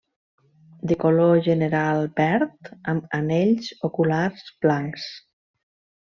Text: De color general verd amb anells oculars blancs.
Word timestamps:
De 0.91 0.95
color 1.01 1.41
general 1.47 1.99
verd 2.19 2.71
amb 2.93 3.13
anells 3.17 3.69
oculars 3.89 4.47
blancs. 4.65 5.05